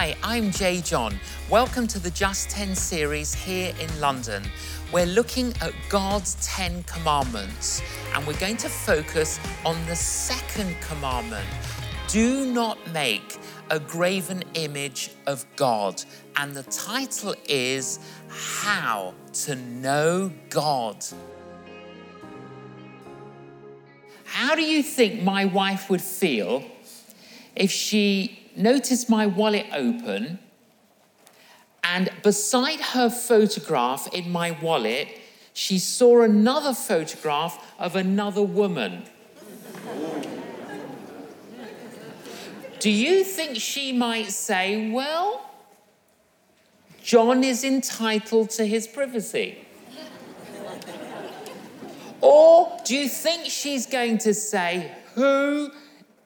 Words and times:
Hi, 0.00 0.16
I'm 0.22 0.50
J. 0.50 0.80
John. 0.80 1.20
Welcome 1.50 1.86
to 1.88 1.98
the 1.98 2.10
Just 2.12 2.48
10 2.48 2.74
series 2.74 3.34
here 3.34 3.74
in 3.78 4.00
London. 4.00 4.42
We're 4.94 5.04
looking 5.04 5.52
at 5.60 5.74
God's 5.90 6.36
10 6.36 6.84
commandments 6.84 7.82
and 8.14 8.26
we're 8.26 8.38
going 8.38 8.56
to 8.56 8.70
focus 8.70 9.38
on 9.62 9.76
the 9.84 9.94
second 9.94 10.74
commandment 10.80 11.46
do 12.08 12.46
not 12.46 12.78
make 12.94 13.36
a 13.68 13.78
graven 13.78 14.42
image 14.54 15.10
of 15.26 15.44
God. 15.56 16.02
And 16.36 16.54
the 16.54 16.62
title 16.62 17.34
is 17.46 17.98
How 18.30 19.12
to 19.44 19.54
Know 19.54 20.32
God. 20.48 21.04
How 24.24 24.54
do 24.54 24.62
you 24.62 24.82
think 24.82 25.22
my 25.22 25.44
wife 25.44 25.90
would 25.90 26.00
feel 26.00 26.64
if 27.54 27.70
she 27.70 28.39
noticed 28.56 29.08
my 29.08 29.26
wallet 29.26 29.66
open, 29.72 30.38
and 31.82 32.10
beside 32.22 32.80
her 32.80 33.10
photograph 33.10 34.12
in 34.12 34.30
my 34.30 34.50
wallet, 34.50 35.08
she 35.52 35.78
saw 35.78 36.22
another 36.22 36.72
photograph 36.72 37.74
of 37.78 37.96
another 37.96 38.42
woman. 38.42 39.04
Do 42.78 42.90
you 42.90 43.24
think 43.24 43.58
she 43.58 43.92
might 43.92 44.30
say, 44.30 44.90
well, 44.90 45.50
John 47.02 47.44
is 47.44 47.64
entitled 47.64 48.50
to 48.50 48.64
his 48.64 48.86
privacy? 48.86 49.58
or 52.22 52.78
do 52.84 52.94
you 52.96 53.08
think 53.08 53.46
she's 53.46 53.86
going 53.86 54.18
to 54.18 54.34
say, 54.34 54.92
who 55.14 55.70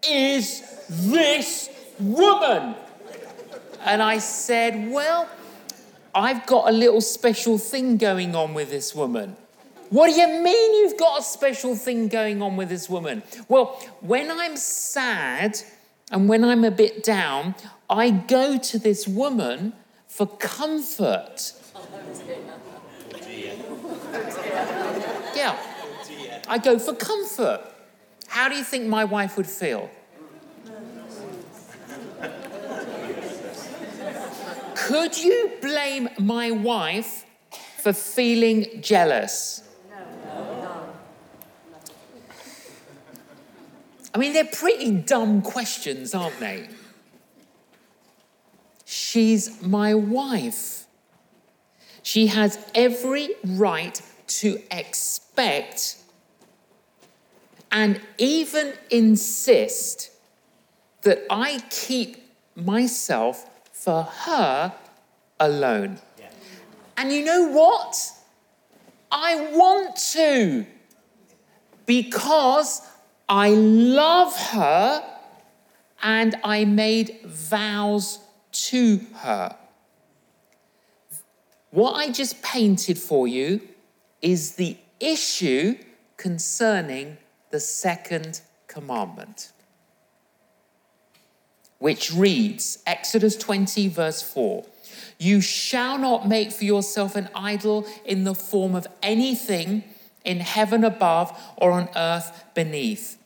is 0.09 0.63
this 0.89 1.69
woman. 1.99 2.75
And 3.81 4.03
I 4.03 4.19
said, 4.19 4.91
Well, 4.91 5.29
I've 6.15 6.47
got 6.47 6.69
a 6.69 6.73
little 6.73 7.01
special 7.01 7.59
thing 7.59 7.97
going 7.97 8.35
on 8.35 8.55
with 8.55 8.71
this 8.71 8.95
woman. 8.95 9.37
What 9.91 10.07
do 10.09 10.21
you 10.21 10.27
mean 10.27 10.75
you've 10.83 10.99
got 10.99 11.21
a 11.21 11.23
special 11.23 11.77
thing 11.77 12.09
going 12.09 12.43
on 12.43 12.57
with 12.57 12.69
this 12.69 12.89
woman? 12.89 13.23
Well, 13.49 13.81
when 14.01 14.31
I'm 14.31 14.57
sad 14.57 15.59
and 16.11 16.29
when 16.29 16.45
I'm 16.45 16.65
a 16.65 16.71
bit 16.71 17.05
down, 17.05 17.55
I 17.89 18.11
go 18.11 18.59
to 18.59 18.79
this 18.79 19.07
woman 19.07 19.73
for 20.09 20.27
comfort. 20.27 21.53
Yeah. 25.35 25.57
I 26.49 26.59
go 26.59 26.79
for 26.79 26.95
comfort. 26.95 27.61
How 28.29 28.49
do 28.49 28.57
you 28.57 28.65
think 28.65 28.87
my 28.87 29.05
wife 29.05 29.37
would 29.37 29.47
feel? 29.47 29.91
Could 34.85 35.17
you 35.17 35.51
blame 35.63 36.11
my 36.19 36.51
wife 36.51 37.25
for 37.79 37.95
feeling 37.95 38.83
jealous? 38.83 39.63
I 44.15 44.19
mean, 44.19 44.35
they're 44.35 44.45
pretty 44.45 44.91
dumb 44.93 45.41
questions, 45.41 46.15
aren't 46.15 46.39
they? 46.39 46.69
She's 48.85 49.63
my 49.63 49.95
wife. 49.95 50.85
She 52.03 52.27
has 52.27 52.59
every 52.75 53.31
right 53.43 53.99
to 54.27 54.61
expect 54.71 55.97
and 57.73 58.03
even 58.19 58.75
insist 58.91 60.11
that 61.03 61.25
I 61.31 61.63
keep 61.71 62.19
myself 62.55 63.49
for 63.85 64.05
her 64.05 64.73
alone. 65.39 65.99
Yeah. 66.19 66.31
And 66.97 67.13
you 67.13 67.23
know 67.23 67.49
what? 67.49 67.95
I 69.13 69.51
want 69.53 69.97
to 70.13 70.65
because 71.85 72.81
I 73.29 73.51
love 73.51 74.35
her 74.53 75.05
and 76.03 76.35
I 76.43 76.65
made 76.65 77.21
vows 77.27 78.21
to 78.53 79.01
her. 79.17 79.55
What 81.71 81.93
I 81.93 82.11
just 82.11 82.43
painted 82.43 82.99
for 82.99 83.29
you 83.29 83.61
is 84.23 84.53
the 84.53 84.79
issue 84.99 85.77
concerning 86.17 87.19
the 87.51 87.61
second 87.61 88.41
commandment 88.67 89.53
which 91.85 92.15
reads 92.15 92.79
Exodus 92.87 93.37
20, 93.37 93.89
verse 93.89 94.23
4 94.23 94.65
You 95.19 95.43
shall 95.43 95.99
not 95.99 96.27
make 96.27 96.51
for 96.51 96.65
yourself 96.65 97.15
an 97.15 97.29
idol 97.35 97.87
in 98.07 98.25
the 98.25 98.35
form 98.35 98.75
of 98.75 98.87
anything 99.03 99.85
in 100.25 100.41
heaven 100.41 100.83
above 100.83 101.39
or 101.59 101.73
on 101.73 101.91
earth 101.95 102.43
beneath, 102.55 103.19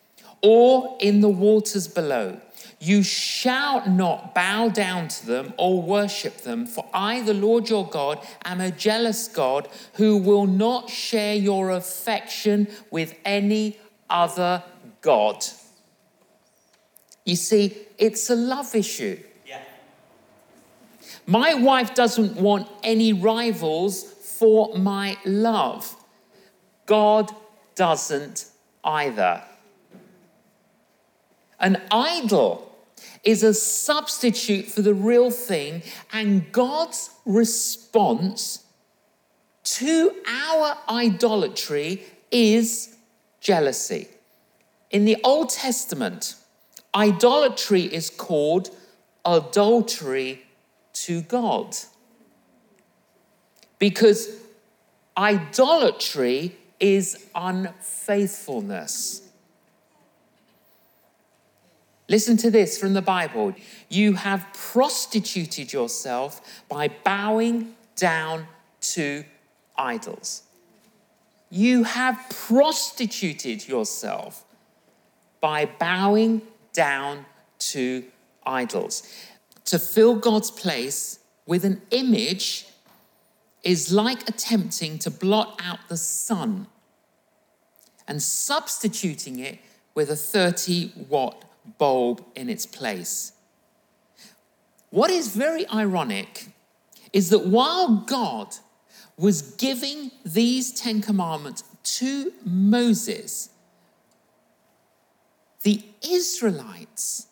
or 0.43 0.99
in 1.01 1.21
the 1.21 1.29
waters 1.29 1.87
below. 1.87 2.41
You 2.81 3.05
shall 3.05 3.89
not 3.89 4.35
bow 4.35 4.71
down 4.71 5.07
to 5.07 5.27
them 5.27 5.55
or 5.57 5.81
worship 5.81 6.39
them, 6.39 6.67
for 6.67 6.85
I, 6.93 7.21
the 7.23 7.35
Lord 7.35 7.69
your 7.69 7.87
God, 7.87 8.27
am 8.45 8.61
a 8.61 8.73
jealous 8.73 9.29
God 9.29 9.69
who 9.93 10.17
will 10.17 10.49
not 10.49 10.91
share 10.91 11.37
your 11.37 11.71
affection 11.71 12.67
with 12.91 13.15
any 13.25 13.79
other 14.11 14.65
God. 15.01 15.47
You 17.25 17.37
see, 17.37 17.85
it's 17.99 18.31
a 18.31 18.37
love 18.37 18.75
issue. 18.75 19.19
Yeah. 19.47 19.61
My 21.27 21.55
wife 21.55 21.95
doesn't 21.95 22.37
want 22.37 22.69
any 22.83 23.13
rivals 23.13 24.03
for 24.03 24.75
my 24.77 25.19
love. 25.25 25.95
God 26.87 27.31
doesn't 27.75 28.47
either. 28.85 29.43
An 31.61 31.83
idol 31.91 32.65
is 33.25 33.43
a 33.43 33.53
substitute 33.53 34.67
for 34.67 34.81
the 34.81 34.95
real 34.95 35.31
thing, 35.31 35.83
and 36.13 36.51
God's 36.53 37.11
response 37.27 38.65
to 39.65 40.15
our 40.27 40.79
idolatry 40.89 42.05
is 42.31 42.97
jealousy. 43.41 44.09
In 44.91 45.05
the 45.05 45.19
Old 45.25 45.51
Testament, 45.51 46.37
Idolatry 46.95 47.83
is 47.83 48.11
called 48.11 48.71
adultery 49.25 50.43
to 50.93 51.23
God. 51.23 51.77
Because 53.79 54.29
idolatry 55.17 56.57
is 56.81 57.27
unfaithfulness. 57.35 59.23
Listen 62.09 62.39
to 62.39 62.51
this 62.51 62.79
from 62.79 62.95
the 62.95 63.03
Bible. 63.03 63.55
You 63.91 64.15
have 64.15 64.47
prostituted 64.55 65.73
yourself 65.73 66.63
by 66.69 66.89
bowing 66.89 67.75
down 67.97 68.47
to 68.81 69.25
idols. 69.77 70.45
You 71.51 71.85
have 71.85 72.19
prostituted 72.31 73.69
yourself 73.69 74.45
by 75.41 75.67
bowing 75.67 76.43
down 76.79 77.27
to 77.59 78.05
idols. 78.47 79.03
To 79.65 79.81
fill 79.81 80.15
God's 80.15 80.53
place 80.53 81.19
with 81.45 81.65
an 81.65 81.83
image 81.91 82.69
is 83.65 83.93
like 83.93 84.29
attempting 84.29 85.01
to 85.01 85.11
blot 85.11 85.61
out 85.65 85.81
the 85.89 85.97
sun 85.97 86.69
and 88.07 88.23
substituting 88.23 89.41
it 89.41 89.59
with 89.97 90.09
a 90.09 90.15
30 90.15 90.93
watt 91.09 91.45
bulb 91.79 92.25
in 92.37 92.49
its 92.49 92.65
place. 92.65 93.33
What 94.91 95.11
is 95.11 95.35
very 95.35 95.69
ironic 95.69 96.47
is 97.13 97.31
that 97.31 97.45
while 97.45 98.05
God 98.07 98.55
was 99.17 99.43
giving 99.43 100.13
these 100.25 100.73
Ten 100.73 101.03
Commandments 101.03 101.65
to 101.99 102.33
Moses, 102.45 103.51
the 105.69 105.83
Israelites 106.09 107.27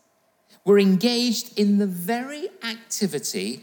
were 0.62 0.78
engaged 0.78 1.58
in 1.58 1.78
the 1.78 1.86
very 1.86 2.50
activity 2.62 3.62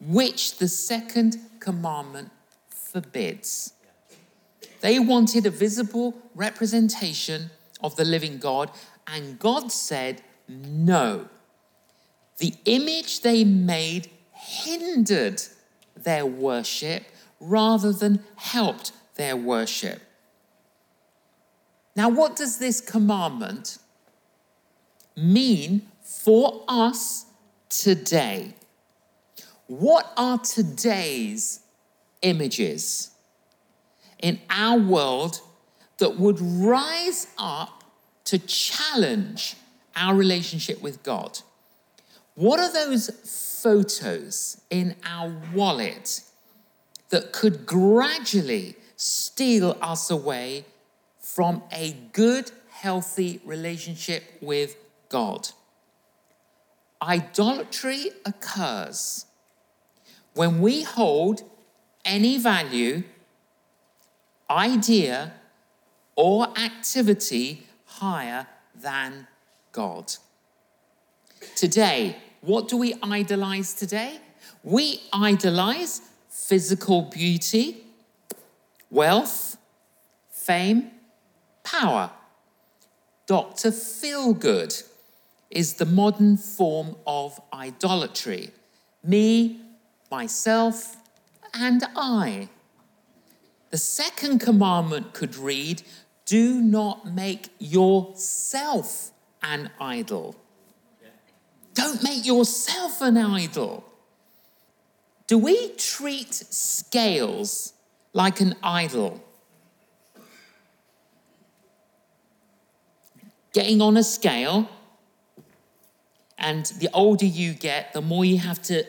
which 0.00 0.58
the 0.58 0.66
second 0.66 1.38
commandment 1.60 2.28
forbids. 2.68 3.74
They 4.80 4.98
wanted 4.98 5.46
a 5.46 5.50
visible 5.50 6.20
representation 6.34 7.50
of 7.80 7.94
the 7.94 8.04
living 8.04 8.38
God, 8.38 8.72
and 9.06 9.38
God 9.38 9.70
said, 9.70 10.22
No. 10.48 11.28
The 12.38 12.54
image 12.64 13.20
they 13.20 13.44
made 13.44 14.10
hindered 14.32 15.40
their 15.94 16.26
worship 16.26 17.04
rather 17.38 17.92
than 17.92 18.24
helped 18.34 18.90
their 19.14 19.36
worship. 19.36 20.02
Now, 21.98 22.08
what 22.10 22.36
does 22.36 22.58
this 22.58 22.80
commandment 22.80 23.78
mean 25.16 25.82
for 26.00 26.62
us 26.68 27.26
today? 27.68 28.54
What 29.66 30.12
are 30.16 30.38
today's 30.38 31.58
images 32.22 33.10
in 34.20 34.38
our 34.48 34.78
world 34.78 35.40
that 35.96 36.16
would 36.20 36.40
rise 36.40 37.26
up 37.36 37.82
to 38.26 38.38
challenge 38.38 39.56
our 39.96 40.14
relationship 40.14 40.80
with 40.80 41.02
God? 41.02 41.40
What 42.36 42.60
are 42.60 42.72
those 42.72 43.10
photos 43.60 44.60
in 44.70 44.94
our 45.04 45.34
wallet 45.52 46.20
that 47.08 47.32
could 47.32 47.66
gradually 47.66 48.76
steal 48.94 49.76
us 49.82 50.10
away 50.12 50.64
from 51.38 51.62
a 51.70 51.92
good, 52.12 52.50
healthy 52.68 53.40
relationship 53.44 54.24
with 54.40 54.74
God? 55.08 55.50
Idolatry 57.00 58.10
occurs 58.26 59.24
when 60.34 60.60
we 60.60 60.82
hold 60.82 61.44
any 62.04 62.38
value, 62.38 63.04
idea, 64.50 65.32
or 66.16 66.48
activity 66.58 67.68
higher 67.84 68.48
than 68.74 69.28
God. 69.70 70.14
Today, 71.54 72.16
what 72.40 72.66
do 72.66 72.76
we 72.76 72.94
idolize 73.00 73.74
today? 73.74 74.18
We 74.64 75.02
idolize 75.12 76.00
physical 76.28 77.02
beauty, 77.02 77.84
wealth, 78.90 79.56
fame, 80.32 80.90
power. 81.70 82.10
Dr. 83.26 83.70
Feelgood 83.70 84.84
is 85.50 85.74
the 85.74 85.86
modern 85.86 86.36
form 86.36 86.96
of 87.06 87.40
idolatry. 87.52 88.50
Me, 89.04 89.60
myself, 90.10 90.96
and 91.54 91.84
I. 91.94 92.48
The 93.70 93.78
second 93.78 94.38
commandment 94.38 95.12
could 95.12 95.36
read 95.36 95.82
Do 96.24 96.60
not 96.60 97.06
make 97.06 97.50
yourself 97.58 99.10
an 99.42 99.70
idol. 99.80 100.36
Don't 101.74 102.02
make 102.02 102.26
yourself 102.26 103.00
an 103.00 103.16
idol. 103.16 103.84
Do 105.26 105.38
we 105.38 105.70
treat 105.76 106.32
scales 106.34 107.74
like 108.12 108.40
an 108.40 108.54
idol? 108.62 109.22
Getting 113.58 113.82
on 113.82 113.96
a 113.96 114.04
scale, 114.04 114.68
and 116.38 116.64
the 116.78 116.88
older 116.94 117.26
you 117.26 117.54
get, 117.54 117.92
the 117.92 118.00
more 118.00 118.24
you 118.24 118.38
have 118.38 118.62
to 118.62 118.84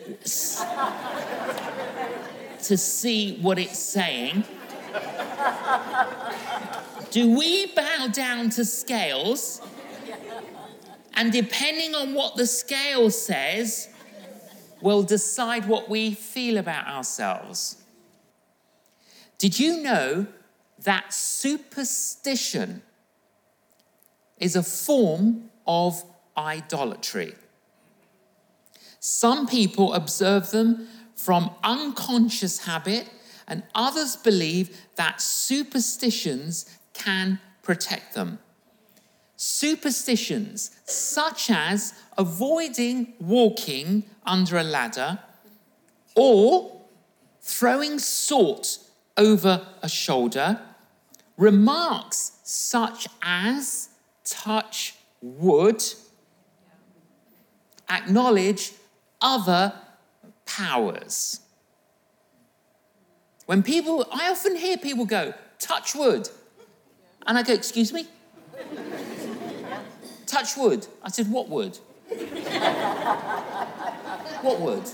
to 2.62 2.76
see 2.76 3.36
what 3.38 3.58
it's 3.58 3.80
saying. 3.80 4.44
Do 7.10 7.36
we 7.36 7.66
bow 7.74 8.10
down 8.12 8.50
to 8.50 8.64
scales? 8.64 9.60
And 11.14 11.32
depending 11.32 11.96
on 11.96 12.14
what 12.14 12.36
the 12.36 12.46
scale 12.46 13.10
says, 13.10 13.88
we'll 14.80 15.02
decide 15.02 15.66
what 15.66 15.88
we 15.88 16.14
feel 16.14 16.58
about 16.58 16.86
ourselves. 16.86 17.82
Did 19.36 19.58
you 19.58 19.82
know 19.82 20.28
that 20.84 21.12
superstition 21.12 22.82
is 24.40 24.56
a 24.56 24.62
form 24.62 25.50
of 25.66 26.02
idolatry? 26.36 27.34
Some 28.98 29.46
people 29.46 29.92
observe 29.92 30.50
them 30.50 30.88
from 31.14 31.50
unconscious 31.62 32.64
habit, 32.64 33.08
and 33.46 33.62
others 33.74 34.16
believe 34.16 34.76
that 34.96 35.20
superstitions 35.20 36.78
can 36.94 37.38
protect 37.62 38.14
them. 38.14 38.38
Superstitions 39.36 40.70
such 40.84 41.50
as 41.50 41.92
avoiding 42.16 43.14
walking 43.20 44.04
under 44.24 44.56
a 44.56 44.62
ladder 44.62 45.18
or 46.14 46.80
throwing 47.42 47.98
salt 47.98 48.78
over 49.16 49.66
a 49.82 49.88
shoulder, 49.88 50.60
remarks 51.36 52.38
such 52.42 53.06
as 53.22 53.89
touch 54.30 54.94
wood, 55.20 55.82
acknowledge 57.90 58.72
other 59.20 59.74
powers. 60.46 61.40
When 63.46 63.62
people, 63.62 64.06
I 64.12 64.30
often 64.30 64.56
hear 64.56 64.78
people 64.78 65.04
go, 65.04 65.34
touch 65.58 65.94
wood. 65.94 66.28
And 67.26 67.36
I 67.36 67.42
go, 67.42 67.52
excuse 67.52 67.92
me? 67.92 68.06
touch 70.26 70.56
wood. 70.56 70.86
I 71.02 71.10
said, 71.10 71.30
what 71.30 71.48
wood? 71.48 71.76
what 74.42 74.60
wood? 74.60 74.88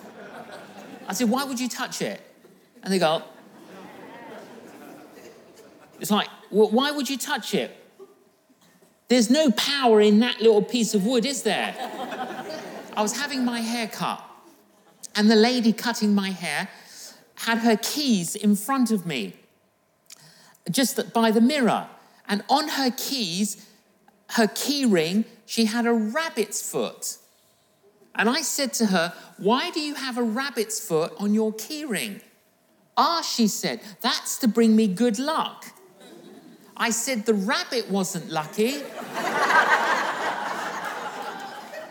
I 1.06 1.12
said, 1.12 1.28
why 1.28 1.44
would 1.44 1.60
you 1.60 1.68
touch 1.68 2.00
it? 2.00 2.20
And 2.82 2.92
they 2.92 2.98
go, 2.98 3.22
it's 6.00 6.10
like, 6.10 6.28
why 6.50 6.90
would 6.90 7.08
you 7.08 7.18
touch 7.18 7.54
it? 7.54 7.76
There's 9.08 9.30
no 9.30 9.50
power 9.52 10.00
in 10.00 10.18
that 10.20 10.40
little 10.40 10.62
piece 10.62 10.94
of 10.94 11.06
wood, 11.06 11.24
is 11.24 11.42
there? 11.42 11.74
I 12.96 13.02
was 13.02 13.18
having 13.18 13.44
my 13.44 13.60
hair 13.60 13.86
cut 13.86 14.22
and 15.16 15.30
the 15.30 15.36
lady 15.36 15.72
cutting 15.72 16.14
my 16.14 16.30
hair 16.30 16.68
had 17.36 17.58
her 17.58 17.76
keys 17.76 18.34
in 18.34 18.54
front 18.54 18.90
of 18.90 19.06
me, 19.06 19.34
just 20.70 21.12
by 21.12 21.30
the 21.30 21.40
mirror. 21.40 21.88
And 22.28 22.44
on 22.48 22.68
her 22.68 22.90
keys, 22.90 23.66
her 24.30 24.46
key 24.46 24.84
ring, 24.84 25.24
she 25.46 25.66
had 25.66 25.86
a 25.86 25.92
rabbit's 25.92 26.68
foot. 26.68 27.18
And 28.14 28.28
I 28.28 28.42
said 28.42 28.72
to 28.74 28.86
her, 28.86 29.12
Why 29.38 29.70
do 29.70 29.80
you 29.80 29.94
have 29.94 30.18
a 30.18 30.22
rabbit's 30.22 30.80
foot 30.80 31.12
on 31.18 31.34
your 31.34 31.52
key 31.52 31.84
ring? 31.84 32.20
Ah, 32.96 33.22
she 33.22 33.46
said, 33.46 33.80
That's 34.00 34.38
to 34.38 34.48
bring 34.48 34.74
me 34.74 34.88
good 34.88 35.18
luck. 35.18 35.66
I 36.76 36.90
said, 36.90 37.25
The 37.25 37.34
rabbit 37.34 37.90
wasn't 37.90 38.31
lucky. 38.31 38.82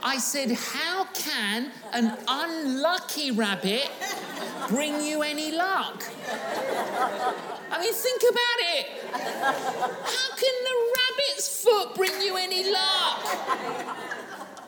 I 0.04 0.18
said, 0.20 0.52
How 0.52 1.06
can 1.14 1.72
an 1.92 2.18
unlucky 2.28 3.32
rabbit 3.32 3.90
bring 4.70 5.02
you 5.02 5.24
any 5.24 5.52
luck? 5.52 6.04
I 7.72 7.80
mean, 7.80 7.94
think 7.94 8.22
about 8.30 8.60
it. 8.76 8.86
How 9.12 10.36
can 10.36 10.54
the 10.64 10.78
rabbit's 10.98 11.64
foot 11.64 11.96
bring 11.96 12.22
you 12.22 12.38
any 12.38 12.72
luck? 12.72 13.26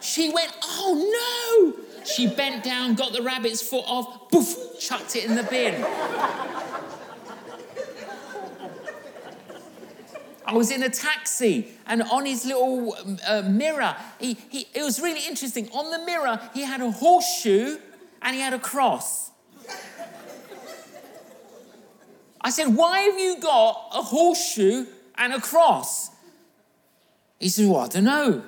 She 0.01 0.31
went, 0.31 0.51
Oh 0.63 1.75
no! 1.77 2.03
She 2.03 2.27
bent 2.27 2.63
down, 2.63 2.95
got 2.95 3.13
the 3.13 3.21
rabbit's 3.21 3.61
foot 3.61 3.83
off, 3.85 4.29
poof, 4.31 4.79
chucked 4.79 5.15
it 5.15 5.25
in 5.25 5.35
the 5.35 5.43
bin. 5.43 5.75
I 10.47 10.53
was 10.53 10.71
in 10.71 10.81
a 10.81 10.89
taxi, 10.89 11.73
and 11.85 12.01
on 12.03 12.25
his 12.25 12.45
little 12.45 12.95
um, 12.95 13.19
uh, 13.27 13.41
mirror, 13.41 13.97
he, 14.17 14.37
he, 14.49 14.65
it 14.73 14.81
was 14.81 15.01
really 15.01 15.27
interesting. 15.27 15.69
On 15.73 15.91
the 15.91 16.05
mirror, 16.05 16.39
he 16.53 16.61
had 16.61 16.79
a 16.79 16.89
horseshoe 16.89 17.77
and 18.21 18.33
he 18.33 18.41
had 18.41 18.53
a 18.53 18.59
cross. 18.59 19.31
I 22.39 22.49
said, 22.49 22.77
Why 22.77 22.99
have 22.99 23.19
you 23.19 23.41
got 23.41 23.89
a 23.93 24.01
horseshoe 24.01 24.85
and 25.15 25.33
a 25.33 25.41
cross? 25.41 26.11
He 27.39 27.49
says, 27.49 27.67
Well, 27.67 27.81
I 27.81 27.89
don't 27.89 28.05
know. 28.05 28.41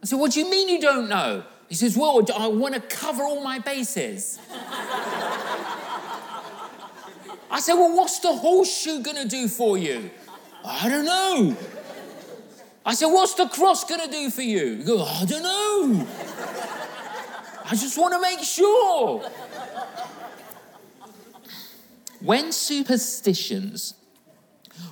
I 0.00 0.06
said, 0.06 0.20
What 0.20 0.30
do 0.30 0.38
you 0.38 0.48
mean 0.48 0.68
you 0.68 0.80
don't 0.80 1.08
know? 1.08 1.42
He 1.68 1.74
says, 1.74 1.96
Well, 1.96 2.24
I 2.36 2.46
want 2.46 2.74
to 2.74 2.80
cover 2.80 3.24
all 3.24 3.42
my 3.42 3.58
bases. 3.58 4.38
I 7.50 7.58
said, 7.58 7.74
Well, 7.74 7.96
what's 7.96 8.20
the 8.20 8.32
horseshoe 8.32 9.02
going 9.02 9.16
to 9.16 9.26
do 9.26 9.48
for 9.48 9.76
you? 9.76 10.10
I 10.64 10.88
don't 10.88 11.04
know. 11.04 11.56
I 12.84 12.94
said, 12.94 13.06
What's 13.06 13.34
the 13.34 13.46
cross 13.46 13.84
going 13.84 14.00
to 14.00 14.10
do 14.10 14.30
for 14.30 14.42
you? 14.42 14.64
You 14.64 14.84
go, 14.84 15.02
I 15.02 15.24
don't 15.24 15.42
know. 15.42 16.06
I 17.64 17.74
just 17.74 17.98
want 17.98 18.14
to 18.14 18.20
make 18.20 18.40
sure. 18.40 19.28
When 22.20 22.52
superstitions 22.52 23.94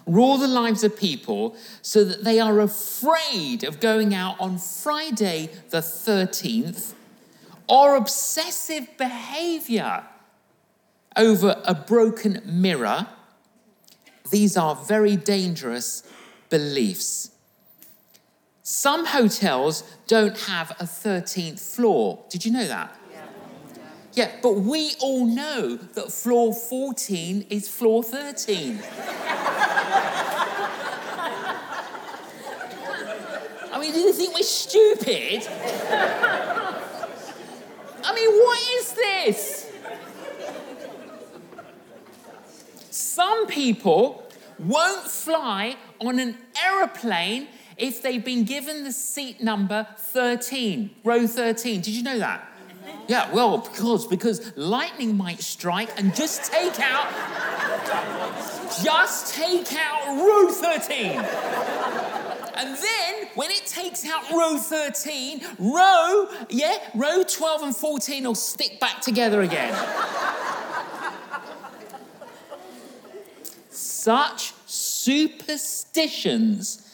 rule 0.06 0.38
the 0.38 0.48
lives 0.48 0.82
of 0.82 0.96
people 0.96 1.56
so 1.82 2.04
that 2.04 2.24
they 2.24 2.40
are 2.40 2.60
afraid 2.60 3.62
of 3.62 3.78
going 3.78 4.14
out 4.14 4.40
on 4.40 4.58
Friday 4.58 5.50
the 5.70 5.78
13th, 5.78 6.94
or 7.68 7.94
obsessive 7.94 8.88
behavior 8.98 10.04
over 11.16 11.62
a 11.64 11.74
broken 11.74 12.42
mirror, 12.44 13.06
these 14.30 14.56
are 14.56 14.74
very 14.74 15.16
dangerous 15.16 16.02
beliefs. 16.48 17.30
Some 18.62 19.06
hotels 19.06 19.82
don't 20.06 20.38
have 20.42 20.70
a 20.72 20.84
13th 20.84 21.58
floor. 21.58 22.24
Did 22.28 22.44
you 22.44 22.52
know 22.52 22.66
that? 22.66 22.96
Yeah. 24.12 24.30
But 24.42 24.54
we 24.54 24.94
all 25.00 25.24
know 25.26 25.76
that 25.76 26.12
floor 26.12 26.52
14 26.52 27.46
is 27.48 27.68
floor 27.68 28.02
13. 28.02 28.80
I 33.72 33.78
mean, 33.80 33.92
do 33.92 34.00
you 34.00 34.12
think 34.12 34.34
we're 34.34 34.42
stupid? 34.42 35.46
I 38.04 38.14
mean, 38.14 38.30
what 38.30 38.58
is 38.78 38.92
this? 38.92 39.59
Some 43.00 43.46
people 43.46 44.22
won't 44.58 45.06
fly 45.06 45.76
on 46.00 46.18
an 46.18 46.36
aeroplane 46.62 47.48
if 47.76 48.02
they've 48.02 48.24
been 48.24 48.44
given 48.44 48.84
the 48.84 48.92
seat 48.92 49.42
number 49.42 49.86
13, 49.96 50.90
row 51.02 51.26
13. 51.26 51.80
Did 51.80 51.94
you 51.94 52.02
know 52.02 52.18
that? 52.18 52.46
Yeah, 53.08 53.32
well, 53.32 53.58
because 53.58 54.06
because 54.06 54.56
lightning 54.56 55.16
might 55.16 55.40
strike 55.40 55.98
and 55.98 56.14
just 56.14 56.52
take 56.52 56.78
out 56.78 57.08
just 58.82 59.34
take 59.34 59.72
out 59.74 60.06
row 60.16 60.50
13. 60.50 61.12
And 62.56 62.76
then 62.76 63.28
when 63.34 63.50
it 63.50 63.66
takes 63.66 64.06
out 64.06 64.30
row 64.30 64.58
13, 64.58 65.40
row, 65.58 66.28
yeah, 66.50 66.78
row 66.94 67.22
12 67.22 67.62
and 67.62 67.76
14 67.76 68.24
will 68.24 68.34
stick 68.34 68.78
back 68.78 69.00
together 69.00 69.40
again. 69.42 69.72
Such 74.00 74.54
superstitions 74.64 76.88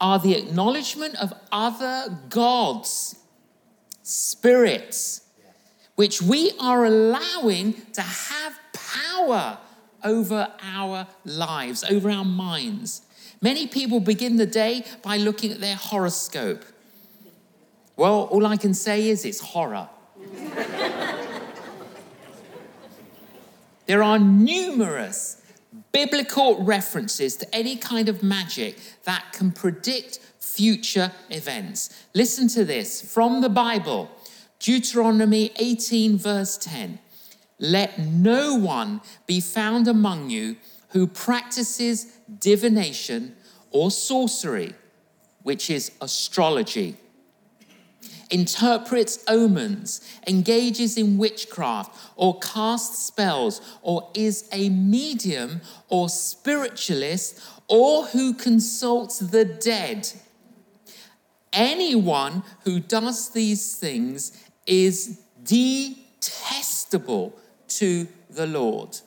are 0.00 0.18
the 0.18 0.34
acknowledgement 0.34 1.16
of 1.16 1.34
other 1.52 2.16
gods, 2.30 3.16
spirits, 4.02 5.28
which 5.96 6.22
we 6.22 6.52
are 6.58 6.86
allowing 6.86 7.74
to 7.92 8.00
have 8.00 8.58
power 8.72 9.58
over 10.02 10.50
our 10.62 11.06
lives, 11.26 11.84
over 11.84 12.10
our 12.10 12.24
minds. 12.24 13.02
Many 13.42 13.66
people 13.66 14.00
begin 14.00 14.36
the 14.36 14.46
day 14.46 14.86
by 15.02 15.18
looking 15.18 15.52
at 15.52 15.60
their 15.60 15.76
horoscope. 15.76 16.64
Well, 17.94 18.22
all 18.22 18.46
I 18.46 18.56
can 18.56 18.72
say 18.72 19.10
is 19.10 19.26
it's 19.26 19.40
horror. 19.40 19.90
there 23.84 24.02
are 24.02 24.18
numerous 24.18 25.42
biblical 25.92 26.62
references 26.62 27.36
to 27.36 27.54
any 27.54 27.76
kind 27.76 28.08
of 28.08 28.22
magic 28.22 28.78
that 29.04 29.32
can 29.32 29.52
predict 29.52 30.18
future 30.38 31.12
events. 31.30 32.04
Listen 32.14 32.48
to 32.48 32.64
this 32.64 33.00
from 33.00 33.40
the 33.40 33.48
Bible. 33.48 34.10
Deuteronomy 34.58 35.52
18, 35.56 36.18
verse 36.18 36.56
10. 36.58 36.98
Let 37.58 37.98
no 37.98 38.54
one 38.54 39.00
be 39.26 39.40
found 39.40 39.88
among 39.88 40.30
you 40.30 40.56
who 40.90 41.06
practices 41.06 42.16
divination 42.38 43.36
or 43.70 43.90
sorcery, 43.90 44.74
which 45.42 45.70
is 45.70 45.92
astrology, 46.00 46.96
interprets 48.30 49.24
omens, 49.28 50.00
engages 50.26 50.96
in 50.96 51.18
witchcraft, 51.18 51.96
or 52.16 52.38
casts 52.38 53.06
spells, 53.06 53.60
or 53.82 54.10
is 54.14 54.48
a 54.52 54.68
medium 54.68 55.60
or 55.88 56.08
spiritualist, 56.08 57.40
or 57.68 58.06
who 58.06 58.34
consults 58.34 59.18
the 59.18 59.44
dead. 59.44 60.10
Anyone 61.52 62.42
who 62.64 62.80
does 62.80 63.30
these 63.30 63.76
things 63.76 64.44
is 64.66 65.20
detestable 65.42 67.38
to 67.68 68.06
the 68.30 68.46
Lord. 68.46 68.98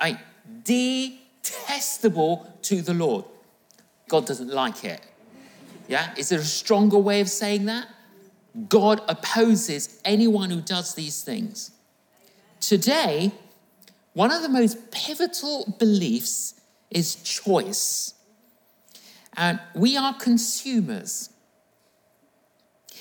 I, 0.00 0.18
detestable 0.64 2.52
to 2.62 2.80
the 2.82 2.94
Lord. 2.94 3.24
God 4.08 4.26
doesn't 4.26 4.50
like 4.50 4.84
it. 4.84 5.00
Yeah? 5.88 6.12
Is 6.16 6.28
there 6.30 6.40
a 6.40 6.44
stronger 6.44 6.98
way 6.98 7.20
of 7.20 7.28
saying 7.28 7.66
that? 7.66 7.88
God 8.68 9.02
opposes 9.08 10.00
anyone 10.04 10.50
who 10.50 10.60
does 10.60 10.94
these 10.94 11.22
things. 11.22 11.72
Today, 12.60 13.32
one 14.14 14.32
of 14.32 14.42
the 14.42 14.48
most 14.48 14.90
pivotal 14.90 15.76
beliefs 15.78 16.54
is 16.90 17.16
choice. 17.16 18.14
And 19.36 19.60
we 19.74 19.96
are 19.96 20.14
consumers 20.14 21.30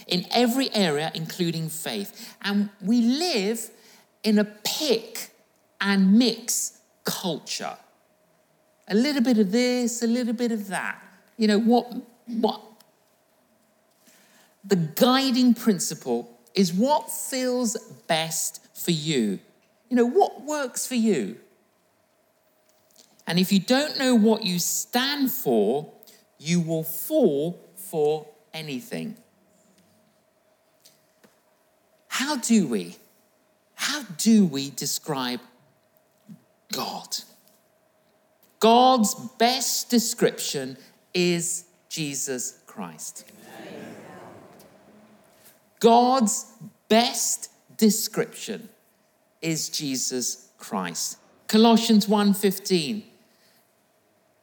in 0.08 0.26
every 0.32 0.74
area, 0.76 1.12
including 1.16 1.70
faith. 1.70 2.36
And 2.42 2.70
we 2.82 3.02
live 3.02 3.72
in 4.24 4.38
a 4.38 4.44
pick 4.44 5.30
and 5.80 6.20
mix 6.20 6.80
culture. 7.06 7.78
A 8.88 8.96
little 8.96 9.22
bit 9.22 9.38
of 9.38 9.52
this, 9.52 10.02
a 10.04 10.08
little 10.08 10.34
bit 10.34 10.52
of 10.52 10.68
that. 10.68 11.02
You 11.38 11.48
know, 11.48 11.60
what, 11.60 11.94
what 12.28 12.62
the 14.66 14.76
guiding 14.76 15.54
principle 15.54 16.40
is 16.54 16.74
what 16.74 17.12
feels 17.12 17.78
best 18.08 18.66
for 18.76 18.92
you. 18.92 19.40
You 19.90 19.98
know, 19.98 20.06
what 20.06 20.44
works 20.44 20.88
for 20.88 20.96
you? 20.96 21.38
And 23.28 23.40
if 23.40 23.52
you 23.52 23.60
don't 23.60 23.98
know 23.98 24.16
what 24.16 24.44
you 24.44 24.60
stand 24.60 25.32
for, 25.32 25.92
you 26.40 26.60
will 26.60 26.84
fall 26.84 27.60
for 27.76 28.28
anything. 28.54 29.18
How 32.08 32.38
do 32.38 32.68
we, 32.68 32.96
how 33.76 34.04
do 34.18 34.46
we 34.46 34.70
describe 34.70 35.42
God? 36.72 37.18
God's 38.60 39.14
best 39.38 39.90
description 39.90 40.78
is 41.14 41.66
Jesus 41.90 42.60
Christ. 42.66 43.26
God's 45.86 46.48
best 46.90 47.52
description 47.78 48.70
is 49.40 49.70
Jesus 49.70 50.50
Christ. 50.58 51.18
Colossians 51.48 52.08
1:15. 52.08 53.04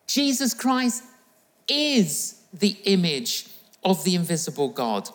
Jesus 0.06 0.54
Christ 0.54 1.02
is 1.66 2.37
the 2.52 2.76
image 2.84 3.49
of 3.82 4.04
the 4.04 4.14
invisible 4.14 4.68
God. 4.68 5.11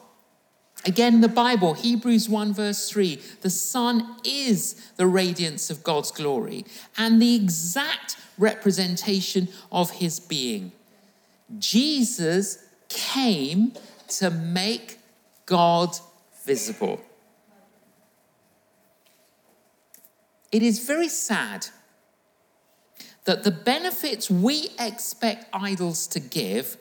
Again, 0.83 1.21
the 1.21 1.29
Bible, 1.29 1.75
Hebrews 1.75 2.27
1, 2.27 2.53
verse 2.53 2.89
3, 2.89 3.21
the 3.39 3.49
Son 3.49 4.17
is 4.25 4.75
the 4.97 5.07
radiance 5.07 5.69
of 5.69 5.81
God's 5.81 6.11
glory 6.11 6.65
and 6.97 7.21
the 7.21 7.35
exact 7.35 8.17
representation 8.37 9.47
of 9.71 9.91
his 9.91 10.19
being. 10.19 10.73
Jesus 11.57 12.57
came 12.89 13.71
to 14.09 14.29
make 14.29 14.99
God 15.45 15.97
visible. 16.47 16.99
It 20.51 20.63
is 20.63 20.79
very 20.79 21.09
sad 21.09 21.67
that 23.25 23.43
the 23.43 23.51
benefits 23.51 24.31
we 24.31 24.69
expect 24.79 25.45
idols 25.53 26.07
to 26.07 26.19
give, 26.21 26.77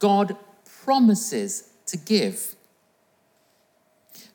God 0.00 0.36
promises 0.84 1.70
to 1.86 1.96
give. 1.96 2.56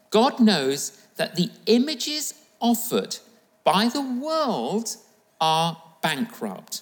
God 0.10 0.40
knows 0.40 0.98
that 1.18 1.36
the 1.36 1.52
images 1.66 2.34
offered 2.62 3.18
by 3.66 3.90
the 3.90 4.02
world 4.02 4.96
are 5.42 5.84
bankrupt. 6.02 6.82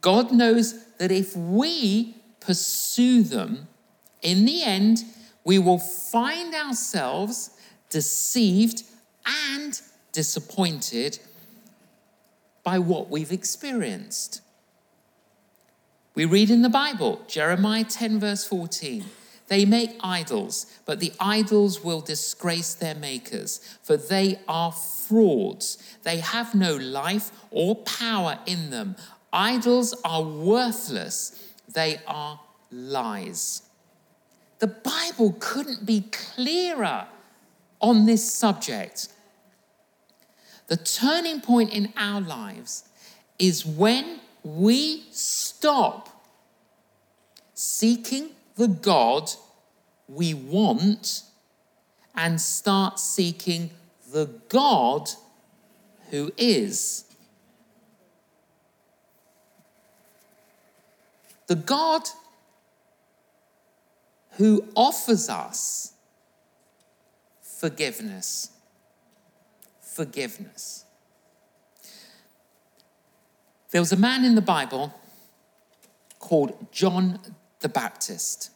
God 0.00 0.32
knows 0.32 0.84
that 0.98 1.12
if 1.12 1.36
we 1.36 2.16
pursue 2.40 3.22
them, 3.22 3.68
in 4.22 4.44
the 4.44 4.62
end, 4.62 5.04
we 5.44 5.58
will 5.58 5.78
find 5.78 6.54
ourselves 6.54 7.50
deceived 7.88 8.82
and 9.26 9.80
disappointed 10.12 11.18
by 12.62 12.78
what 12.78 13.10
we've 13.10 13.32
experienced. 13.32 14.42
We 16.14 16.24
read 16.24 16.50
in 16.50 16.62
the 16.62 16.68
Bible, 16.68 17.22
Jeremiah 17.28 17.84
10, 17.84 18.20
verse 18.20 18.44
14. 18.44 19.04
They 19.48 19.64
make 19.64 19.98
idols, 20.00 20.66
but 20.86 21.00
the 21.00 21.12
idols 21.18 21.82
will 21.82 22.00
disgrace 22.00 22.74
their 22.74 22.94
makers, 22.94 23.60
for 23.82 23.96
they 23.96 24.38
are 24.46 24.70
frauds. 24.70 25.76
They 26.04 26.18
have 26.18 26.54
no 26.54 26.76
life 26.76 27.32
or 27.50 27.74
power 27.76 28.38
in 28.46 28.70
them. 28.70 28.94
Idols 29.32 29.94
are 30.04 30.22
worthless, 30.22 31.52
they 31.68 32.00
are 32.06 32.40
lies. 32.70 33.62
The 34.60 34.66
Bible 34.66 35.34
couldn't 35.40 35.84
be 35.84 36.02
clearer 36.12 37.06
on 37.80 38.06
this 38.06 38.30
subject. 38.32 39.08
The 40.68 40.76
turning 40.76 41.40
point 41.40 41.72
in 41.72 41.92
our 41.96 42.20
lives 42.20 42.84
is 43.38 43.66
when 43.66 44.20
we 44.44 45.04
stop 45.10 46.08
seeking 47.54 48.30
the 48.56 48.68
God 48.68 49.30
we 50.08 50.34
want 50.34 51.22
and 52.14 52.40
start 52.40 52.98
seeking 52.98 53.70
the 54.12 54.26
God 54.48 55.08
who 56.10 56.32
is. 56.36 57.04
The 61.46 61.54
God 61.56 62.02
who 64.40 64.64
offers 64.74 65.28
us 65.28 65.92
forgiveness. 67.42 68.50
Forgiveness. 69.82 70.86
There 73.70 73.82
was 73.82 73.92
a 73.92 73.98
man 73.98 74.24
in 74.24 74.36
the 74.36 74.40
Bible 74.40 74.94
called 76.18 76.72
John 76.72 77.20
the 77.58 77.68
Baptist. 77.68 78.50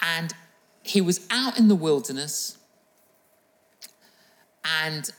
And 0.00 0.32
he 0.84 1.00
was 1.00 1.26
out 1.28 1.58
in 1.58 1.66
the 1.66 1.74
wilderness, 1.74 2.58
and 4.64 5.10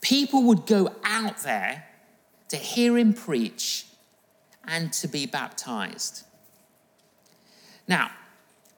people 0.00 0.42
would 0.42 0.66
go 0.66 0.92
out 1.04 1.44
there 1.44 1.84
to 2.48 2.56
hear 2.56 2.98
him 2.98 3.12
preach 3.12 3.86
and 4.64 4.92
to 4.94 5.06
be 5.06 5.26
baptized. 5.26 6.25
Now, 7.88 8.10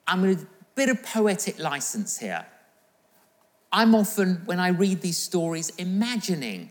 I'm 0.07 0.25
a 0.25 0.37
bit 0.75 0.89
of 0.89 1.03
poetic 1.03 1.59
license 1.59 2.19
here. 2.19 2.47
I'm 3.73 3.95
often, 3.95 4.43
when 4.47 4.61
I 4.61 4.69
read 4.69 5.01
these 5.01 5.19
stories, 5.19 5.71
imagining 5.77 6.71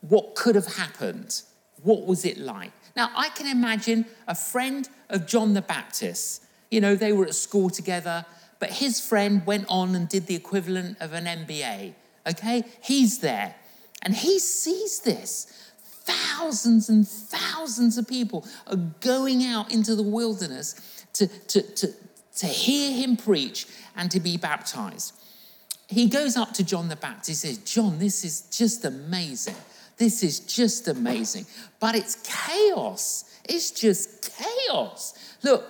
what 0.00 0.34
could 0.34 0.54
have 0.54 0.76
happened. 0.76 1.42
What 1.82 2.06
was 2.06 2.24
it 2.24 2.38
like? 2.38 2.72
Now, 2.96 3.10
I 3.16 3.28
can 3.30 3.46
imagine 3.46 4.06
a 4.28 4.34
friend 4.34 4.88
of 5.08 5.26
John 5.26 5.54
the 5.54 5.62
Baptist. 5.62 6.44
You 6.70 6.80
know, 6.80 6.94
they 6.94 7.12
were 7.12 7.24
at 7.26 7.34
school 7.34 7.70
together, 7.70 8.24
but 8.58 8.70
his 8.70 9.00
friend 9.00 9.44
went 9.46 9.66
on 9.68 9.94
and 9.94 10.08
did 10.08 10.26
the 10.26 10.34
equivalent 10.34 10.98
of 11.00 11.12
an 11.12 11.24
MBA. 11.24 11.94
Okay? 12.28 12.64
He's 12.82 13.18
there. 13.18 13.54
And 14.02 14.14
he 14.14 14.38
sees 14.38 15.00
this. 15.00 15.72
Thousands 15.82 16.88
and 16.88 17.06
thousands 17.06 17.98
of 17.98 18.08
people 18.08 18.46
are 18.66 18.76
going 19.00 19.44
out 19.44 19.72
into 19.72 19.94
the 19.94 20.02
wilderness 20.02 20.99
to, 21.14 21.26
to, 21.26 21.62
to, 21.62 21.88
to 22.36 22.46
hear 22.46 22.92
him 22.92 23.16
preach 23.16 23.66
and 23.96 24.10
to 24.10 24.20
be 24.20 24.36
baptized. 24.36 25.14
He 25.88 26.06
goes 26.06 26.36
up 26.36 26.52
to 26.54 26.64
John 26.64 26.88
the 26.88 26.96
Baptist. 26.96 27.44
He 27.44 27.54
says, 27.54 27.58
John, 27.58 27.98
this 27.98 28.24
is 28.24 28.42
just 28.42 28.84
amazing. 28.84 29.56
This 29.96 30.22
is 30.22 30.40
just 30.40 30.88
amazing. 30.88 31.46
But 31.80 31.96
it's 31.96 32.16
chaos. 32.22 33.24
It's 33.48 33.70
just 33.70 34.32
chaos. 34.38 35.14
Look, 35.42 35.64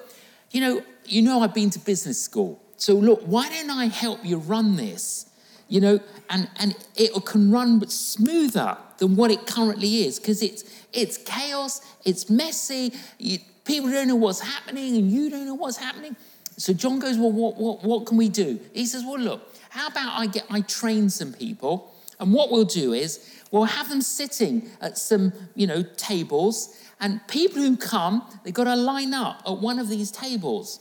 you 0.51 0.61
know, 0.61 0.83
you 1.07 1.23
know 1.23 1.41
I've 1.41 1.55
been 1.55 1.71
to 1.71 1.79
business 1.79 2.21
school. 2.21 2.61
So 2.77 2.95
look, 2.95 3.23
why 3.23 3.49
don't 3.49 3.71
I 3.71 3.87
help 3.87 4.25
you 4.25 4.37
run 4.37 4.77
this? 4.77 5.27
You 5.69 5.81
know, 5.81 6.01
and, 6.29 6.49
and 6.59 6.77
it 6.97 7.13
can 7.25 7.51
run 7.51 7.89
smoother 7.89 8.77
than 8.99 9.17
what 9.17 9.31
it 9.31 9.47
currently 9.47 10.05
is 10.05 10.19
because 10.19 10.43
it's 10.43 10.65
it's 10.93 11.17
chaos, 11.19 11.81
it's 12.05 12.29
messy, 12.29 12.93
you, 13.19 13.39
people 13.71 13.91
don't 13.91 14.09
know 14.09 14.17
what's 14.17 14.41
happening, 14.41 14.97
and 14.97 15.11
you 15.11 15.31
don't 15.31 15.47
know 15.47 15.55
what's 15.55 15.77
happening. 15.77 16.17
So 16.57 16.73
John 16.73 16.99
goes, 16.99 17.17
Well, 17.17 17.33
what, 17.33 17.57
what, 17.57 17.85
what 17.85 18.07
can 18.07 18.17
we 18.17 18.29
do? 18.29 18.59
He 18.75 18.87
says, 18.87 19.05
Well, 19.05 19.21
look, 19.21 19.55
how 19.71 19.89
about 19.89 20.19
I 20.19 20.27
get 20.27 20.45
I 20.51 20.61
train 20.63 21.11
some 21.11 21.33
people, 21.33 21.95
and 22.19 22.33
what 22.33 22.51
we'll 22.51 22.65
do 22.65 22.93
is 22.93 23.41
We'll 23.51 23.65
have 23.65 23.89
them 23.89 24.01
sitting 24.01 24.71
at 24.81 24.97
some, 24.97 25.33
you 25.55 25.67
know, 25.67 25.83
tables, 25.97 26.77
and 27.01 27.27
people 27.27 27.61
who 27.61 27.77
come, 27.77 28.23
they've 28.45 28.55
got 28.55 28.65
to 28.65 28.77
line 28.77 29.13
up 29.13 29.43
at 29.47 29.59
one 29.59 29.79
of 29.79 29.89
these 29.89 30.11
tables. 30.11 30.81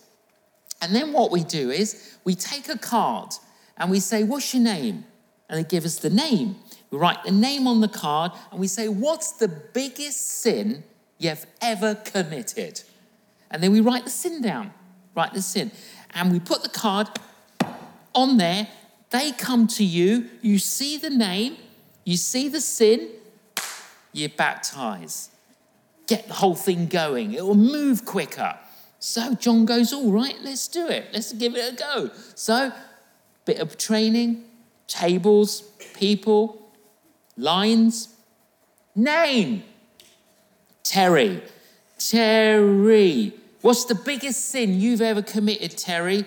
And 0.81 0.95
then 0.95 1.11
what 1.11 1.31
we 1.31 1.43
do 1.43 1.71
is 1.71 2.17
we 2.23 2.35
take 2.35 2.69
a 2.69 2.77
card 2.77 3.31
and 3.77 3.89
we 3.89 3.99
say, 3.99 4.23
What's 4.23 4.53
your 4.53 4.63
name? 4.63 5.05
And 5.49 5.57
they 5.57 5.67
give 5.67 5.83
us 5.83 5.97
the 5.97 6.09
name. 6.09 6.57
We 6.91 6.99
write 6.99 7.23
the 7.23 7.31
name 7.31 7.67
on 7.67 7.81
the 7.81 7.87
card 7.87 8.31
and 8.51 8.59
we 8.59 8.67
say, 8.67 8.87
What's 8.87 9.31
the 9.33 9.47
biggest 9.47 10.41
sin 10.41 10.83
you've 11.19 11.45
ever 11.61 11.93
committed? 11.93 12.81
And 13.51 13.61
then 13.61 13.71
we 13.71 13.81
write 13.81 14.05
the 14.05 14.09
sin 14.09 14.41
down, 14.41 14.73
write 15.15 15.33
the 15.33 15.41
sin. 15.41 15.71
And 16.15 16.31
we 16.31 16.39
put 16.39 16.63
the 16.63 16.69
card 16.69 17.07
on 18.15 18.37
there. 18.37 18.67
They 19.11 19.31
come 19.31 19.67
to 19.67 19.83
you, 19.83 20.29
you 20.41 20.57
see 20.57 20.97
the 20.97 21.09
name, 21.09 21.57
you 22.03 22.17
see 22.17 22.47
the 22.47 22.61
sin, 22.61 23.09
you 24.13 24.29
baptize. 24.29 25.29
Get 26.07 26.27
the 26.27 26.33
whole 26.35 26.55
thing 26.55 26.87
going. 26.87 27.33
It 27.33 27.45
will 27.45 27.55
move 27.55 28.05
quicker. 28.05 28.57
So 28.99 29.35
John 29.35 29.65
goes, 29.65 29.93
All 29.93 30.11
right, 30.11 30.35
let's 30.41 30.67
do 30.67 30.87
it. 30.87 31.07
Let's 31.13 31.33
give 31.33 31.55
it 31.55 31.73
a 31.73 31.75
go. 31.75 32.11
So, 32.35 32.71
bit 33.45 33.59
of 33.59 33.77
training, 33.77 34.43
tables, 34.87 35.61
people, 35.93 36.71
lines, 37.37 38.15
name. 38.95 39.63
Terry. 40.89 41.43
Terry. 41.99 43.33
What's 43.61 43.85
the 43.85 43.93
biggest 43.93 44.45
sin 44.45 44.81
you've 44.81 45.01
ever 45.01 45.21
committed, 45.21 45.77
Terry? 45.77 46.25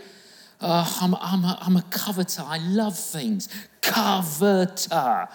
Uh, 0.61 0.88
I'm, 1.01 1.16
I'm, 1.16 1.44
a, 1.44 1.59
I'm 1.61 1.77
a 1.77 1.83
coveter. 1.90 2.44
I 2.46 2.59
love 2.59 2.96
things. 2.96 3.48
Coveter. 3.81 5.27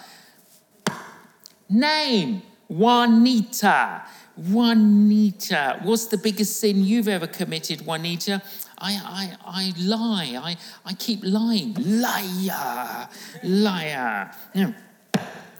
Name 1.68 2.40
Juanita. 2.68 4.04
Juanita. 4.38 5.80
What's 5.82 6.06
the 6.06 6.16
biggest 6.16 6.58
sin 6.58 6.82
you've 6.82 7.08
ever 7.08 7.26
committed, 7.26 7.84
Juanita? 7.84 8.40
I, 8.78 8.92
I, 8.94 9.36
I 9.44 9.72
lie. 9.78 10.40
I, 10.42 10.56
I 10.86 10.94
keep 10.94 11.20
lying. 11.22 11.74
Liar. 11.78 13.10
Liar. 13.44 14.34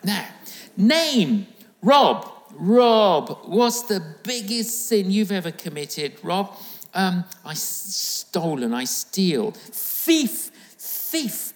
Now, 0.03 0.27
name 0.75 1.47
Rob. 1.83 2.38
Rob. 2.59 3.39
What's 3.47 3.83
the 3.83 4.03
biggest 4.23 4.89
sin 4.89 5.11
you've 5.11 5.33
ever 5.33 5.51
committed, 5.51 6.19
Rob? 6.23 6.55
Um, 6.95 7.25
I 7.45 7.55
stolen. 7.55 8.75
I 8.75 8.85
steal. 8.85 9.53
Thief. 9.53 10.51
Thief. 10.77 11.53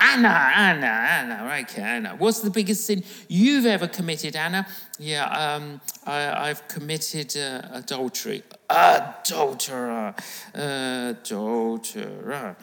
Anna, 0.00 0.52
Anna, 0.56 0.86
Anna, 0.86 1.62
okay, 1.62 1.82
Anna. 1.82 2.14
What's 2.16 2.40
the 2.40 2.50
biggest 2.50 2.86
sin 2.86 3.04
you've 3.28 3.66
ever 3.66 3.86
committed, 3.86 4.34
Anna? 4.34 4.66
Yeah, 4.98 5.26
um, 5.26 5.80
I, 6.06 6.48
have 6.48 6.66
committed 6.68 7.36
uh, 7.36 7.60
adultery. 7.72 8.42
Adulterer, 8.70 10.14
adulterer. 10.54 12.56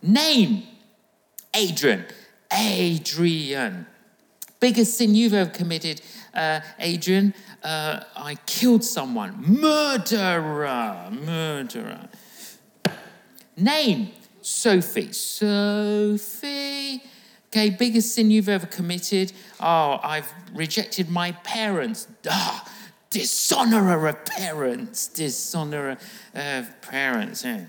Name, 0.00 0.62
Adrian, 1.52 2.04
Adrian. 2.52 3.86
Biggest 4.64 4.96
sin 4.96 5.14
you've 5.14 5.34
ever 5.34 5.50
committed, 5.50 6.00
uh, 6.32 6.60
Adrian? 6.78 7.34
Uh, 7.62 8.00
I 8.16 8.36
killed 8.46 8.82
someone. 8.82 9.34
Murderer, 9.60 11.10
murderer. 11.10 12.08
Name, 13.58 14.12
Sophie. 14.40 15.12
Sophie. 15.12 17.02
Okay, 17.48 17.68
biggest 17.78 18.14
sin 18.14 18.30
you've 18.30 18.48
ever 18.48 18.64
committed. 18.64 19.34
Oh, 19.60 20.00
I've 20.02 20.32
rejected 20.54 21.10
my 21.10 21.32
parents. 21.32 22.08
Ah, 22.26 22.66
dishonor 23.10 24.06
of 24.08 24.24
parents. 24.24 25.08
Dishonor 25.08 25.98
of 26.34 26.80
parents. 26.80 27.44
Yeah. 27.44 27.66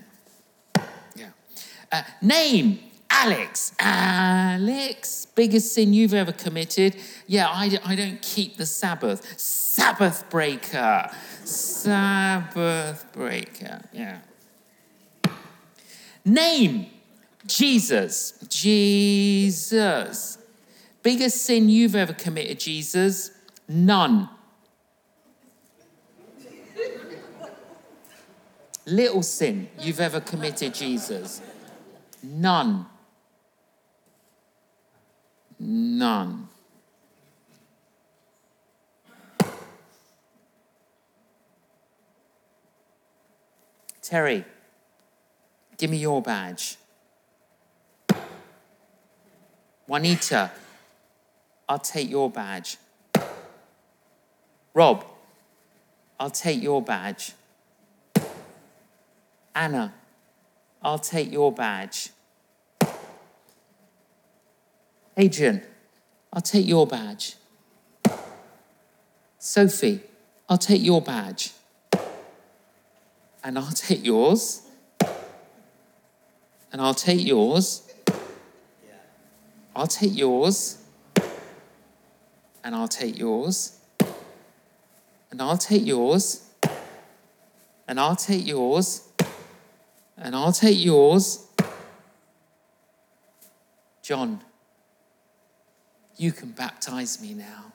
yeah. 1.14 1.28
Uh, 1.92 2.04
name. 2.22 2.85
Alex. 3.18 3.72
Alex. 3.78 5.26
Biggest 5.34 5.74
sin 5.74 5.94
you've 5.94 6.14
ever 6.14 6.32
committed. 6.32 6.96
Yeah, 7.26 7.48
I, 7.48 7.78
I 7.84 7.96
don't 7.96 8.20
keep 8.20 8.56
the 8.56 8.66
Sabbath. 8.66 9.38
Sabbath 9.38 10.28
breaker. 10.28 11.10
Sabbath 11.44 13.06
breaker. 13.12 13.80
Yeah. 13.92 14.18
Name 16.24 16.86
Jesus. 17.46 18.34
Jesus. 18.48 20.38
Biggest 21.02 21.42
sin 21.42 21.68
you've 21.68 21.96
ever 21.96 22.12
committed, 22.12 22.60
Jesus? 22.60 23.30
None. 23.68 24.28
Little 28.84 29.22
sin 29.22 29.68
you've 29.80 30.00
ever 30.00 30.20
committed, 30.20 30.74
Jesus? 30.74 31.40
None. 32.22 32.86
None. 35.58 36.48
Terry. 44.02 44.44
Give 45.78 45.90
me 45.90 45.96
your 45.96 46.22
badge. 46.22 46.76
Juanita, 49.86 50.50
I'll 51.68 51.78
take 51.78 52.10
your 52.10 52.30
badge. 52.30 52.78
Rob, 54.74 55.04
I'll 56.18 56.30
take 56.30 56.62
your 56.62 56.82
badge. 56.82 57.32
Anna, 59.54 59.94
I'll 60.82 60.98
take 60.98 61.32
your 61.32 61.50
badge. 61.50 62.10
Adrian, 65.16 65.62
I'll 66.32 66.42
take 66.42 66.66
your 66.66 66.86
badge. 66.86 67.36
Sophie, 69.38 70.02
I'll 70.48 70.58
take 70.58 70.82
your 70.82 71.00
badge. 71.00 71.52
And 73.42 73.58
I'll 73.58 73.70
take 73.72 74.04
yours. 74.04 74.62
And 76.72 76.82
I'll 76.82 76.94
take 76.94 77.24
yours. 77.24 77.82
I'll 79.74 79.86
take 79.86 80.16
yours. 80.16 80.78
And 82.62 82.74
I'll 82.74 82.88
take 82.88 83.18
yours. 83.18 83.78
And 85.30 85.40
I'll 85.40 85.56
take 85.56 85.86
yours. 85.86 86.42
And 87.88 88.00
I'll 88.00 88.16
take 88.16 88.46
yours. 88.46 89.08
And 90.18 90.34
I'll 90.34 90.52
take 90.52 90.84
yours. 90.84 91.46
John, 94.02 94.40
you 96.16 96.32
can 96.32 96.50
baptize 96.50 97.20
me 97.20 97.34
now. 97.34 97.72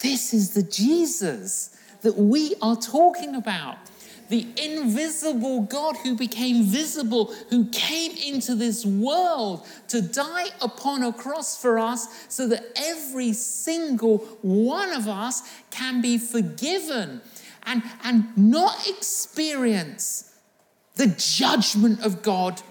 This 0.00 0.34
is 0.34 0.54
the 0.54 0.62
Jesus 0.62 1.76
that 2.02 2.16
we 2.16 2.54
are 2.60 2.76
talking 2.76 3.36
about. 3.36 3.78
The 4.28 4.46
invisible 4.56 5.62
God 5.62 5.96
who 5.96 6.16
became 6.16 6.64
visible, 6.64 7.32
who 7.50 7.68
came 7.70 8.12
into 8.16 8.54
this 8.54 8.84
world 8.84 9.66
to 9.88 10.00
die 10.00 10.46
upon 10.60 11.02
a 11.02 11.12
cross 11.12 11.60
for 11.60 11.78
us 11.78 12.08
so 12.28 12.48
that 12.48 12.64
every 12.76 13.32
single 13.32 14.18
one 14.40 14.92
of 14.92 15.06
us 15.06 15.42
can 15.70 16.00
be 16.00 16.18
forgiven 16.18 17.20
and, 17.64 17.82
and 18.02 18.36
not 18.36 18.88
experience 18.88 20.34
the 20.94 21.08
judgment 21.08 22.04
of 22.04 22.22
God 22.22 22.62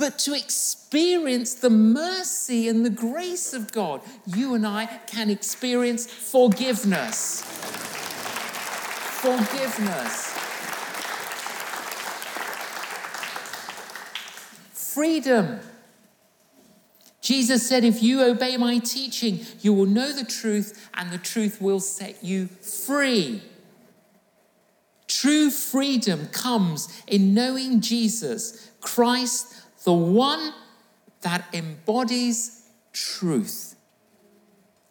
but 0.00 0.18
to 0.18 0.34
experience 0.34 1.52
the 1.52 1.68
mercy 1.68 2.68
and 2.68 2.86
the 2.86 2.90
grace 2.90 3.52
of 3.52 3.70
God, 3.70 4.00
you 4.26 4.54
and 4.54 4.66
I 4.66 4.86
can 5.06 5.28
experience 5.28 6.06
forgiveness. 6.06 7.42
Forgiveness. 9.20 10.38
Freedom. 14.72 15.60
Jesus 17.20 17.68
said, 17.68 17.84
If 17.84 18.02
you 18.02 18.22
obey 18.22 18.56
my 18.56 18.78
teaching, 18.78 19.40
you 19.60 19.74
will 19.74 19.84
know 19.84 20.14
the 20.14 20.24
truth, 20.24 20.88
and 20.94 21.10
the 21.10 21.18
truth 21.18 21.60
will 21.60 21.78
set 21.78 22.24
you 22.24 22.46
free. 22.46 23.42
True 25.06 25.50
freedom 25.50 26.28
comes 26.28 26.88
in 27.06 27.34
knowing 27.34 27.82
Jesus, 27.82 28.70
Christ, 28.80 29.59
the 29.84 29.92
one 29.92 30.52
that 31.22 31.44
embodies 31.52 32.68
truth. 32.92 33.76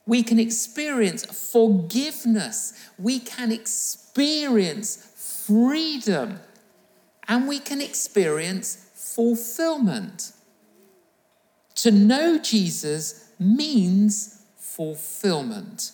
We 0.05 0.23
can 0.23 0.39
experience 0.39 1.25
forgiveness, 1.51 2.73
we 2.97 3.19
can 3.19 3.51
experience 3.51 4.95
freedom, 5.45 6.39
and 7.27 7.47
we 7.47 7.59
can 7.59 7.81
experience 7.81 8.89
fulfillment. 8.95 10.31
To 11.75 11.91
know 11.91 12.39
Jesus 12.39 13.29
means 13.39 14.43
fulfillment. 14.57 15.91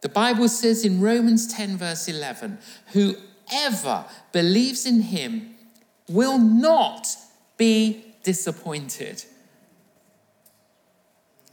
The 0.00 0.08
Bible 0.08 0.48
says 0.48 0.84
in 0.84 1.00
Romans 1.00 1.46
10, 1.52 1.78
verse 1.78 2.08
11, 2.08 2.58
whoever 2.92 4.04
believes 4.32 4.86
in 4.86 5.00
him 5.00 5.54
will 6.08 6.38
not 6.38 7.06
be 7.56 8.14
disappointed. 8.22 9.24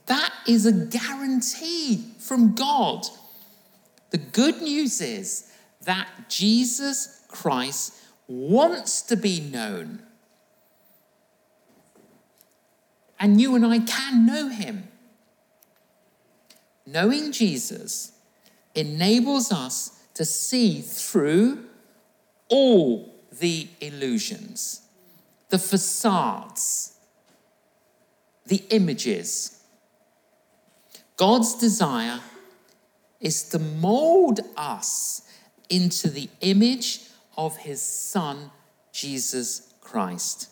That 0.08 0.34
is 0.48 0.66
a 0.66 0.72
guarantee 0.72 2.14
from 2.20 2.56
God. 2.56 3.06
The 4.10 4.18
good 4.18 4.62
news 4.62 5.00
is 5.00 5.52
that 5.84 6.08
Jesus 6.30 7.24
Christ 7.28 7.94
wants 8.28 9.02
to 9.04 9.16
be 9.16 9.40
known. 9.40 10.02
And 13.20 13.40
you 13.40 13.56
and 13.56 13.66
I 13.66 13.80
can 13.80 14.26
know 14.26 14.50
him. 14.50 14.88
Knowing 16.86 17.32
Jesus 17.32 18.14
enables 18.74 19.52
us 19.52 20.00
to 20.16 20.26
see 20.26 20.82
through 20.82 21.66
all 22.50 23.16
the 23.40 23.70
illusions 23.80 24.81
the 25.52 25.60
facades, 25.60 26.94
the 28.48 28.64
images. 28.70 29.62
God's 31.18 31.56
desire 31.56 32.22
is 33.20 33.44
to 33.50 33.60
mold 33.60 34.40
us 34.56 35.22
into 35.70 36.10
the 36.10 36.30
image 36.40 37.02
of 37.38 37.58
his 37.58 37.82
Son, 37.82 38.50
Jesus 38.94 39.74
Christ. 39.82 40.50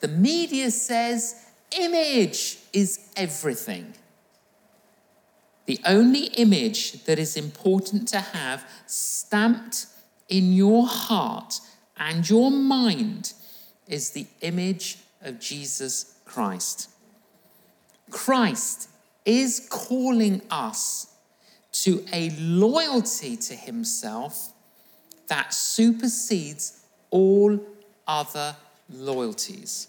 The 0.00 0.08
media 0.08 0.70
says 0.70 1.34
image 1.76 2.58
is 2.72 3.10
everything. 3.16 3.92
The 5.66 5.80
only 5.84 6.26
image 6.26 7.04
that 7.04 7.18
is 7.18 7.36
important 7.36 8.06
to 8.08 8.20
have 8.20 8.64
stamped 8.86 9.86
in 10.28 10.52
your 10.52 10.86
heart 10.86 11.60
and 11.96 12.28
your 12.30 12.52
mind 12.52 13.32
is 13.88 14.10
the 14.10 14.26
image 14.40 14.98
of 15.22 15.40
Jesus 15.40 16.14
Christ. 16.24 16.90
Christ 18.10 18.88
is 19.24 19.66
calling 19.70 20.42
us 20.50 21.12
to 21.72 22.04
a 22.12 22.30
loyalty 22.38 23.36
to 23.36 23.54
himself 23.54 24.52
that 25.28 25.52
supersedes 25.52 26.84
all 27.10 27.60
other 28.06 28.56
loyalties. 28.90 29.88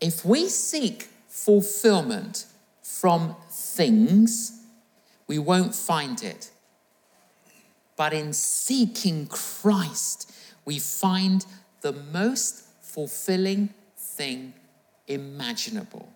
If 0.00 0.24
we 0.24 0.48
seek 0.48 1.08
fulfillment 1.28 2.46
from 2.82 3.36
things, 3.50 4.60
we 5.28 5.38
won't 5.38 5.74
find 5.74 6.22
it. 6.22 6.50
But 7.96 8.12
in 8.12 8.32
seeking 8.32 9.26
Christ, 9.28 10.32
we 10.64 10.78
find 10.78 11.46
the 11.82 11.92
most 11.92 12.64
fulfilling 12.80 13.74
thing 13.96 14.54
imaginable. 15.06 16.08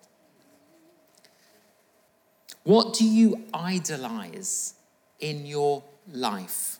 What 2.63 2.93
do 2.93 3.05
you 3.05 3.45
idolize 3.53 4.73
in 5.19 5.45
your 5.45 5.83
life? 6.11 6.79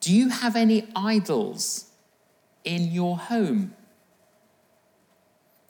Do 0.00 0.14
you 0.14 0.28
have 0.28 0.56
any 0.56 0.86
idols 0.94 1.86
in 2.64 2.92
your 2.92 3.16
home? 3.16 3.74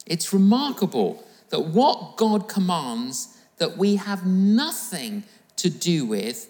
It's 0.07 0.33
remarkable 0.33 1.25
that 1.51 1.61
what 1.61 2.17
God 2.17 2.49
commands 2.49 3.37
that 3.59 3.77
we 3.77 3.97
have 3.97 4.27
nothing 4.27 5.23
to 5.57 5.71
do 5.71 6.05
with, 6.05 6.49